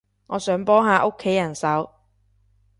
[0.25, 1.91] 我想幫下屋企手